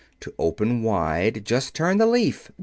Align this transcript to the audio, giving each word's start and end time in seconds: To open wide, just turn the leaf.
To 0.21 0.33
open 0.39 0.81
wide, 0.81 1.45
just 1.45 1.75
turn 1.75 1.99
the 1.99 2.07
leaf. 2.07 2.51